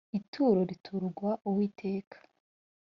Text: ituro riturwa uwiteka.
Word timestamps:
ituro 0.17 0.61
riturwa 0.69 1.31
uwiteka. 1.49 2.17